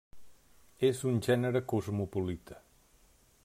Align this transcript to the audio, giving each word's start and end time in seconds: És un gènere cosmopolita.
És 0.87 1.01
un 1.11 1.21
gènere 1.27 1.61
cosmopolita. 1.75 2.61